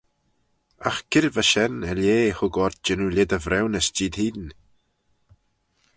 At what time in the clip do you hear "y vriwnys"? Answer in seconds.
3.37-3.87